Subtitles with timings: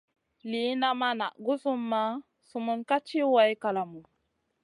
[0.49, 2.11] Lìna ma na guzumah
[2.47, 4.01] sumun ka ci way kalamu.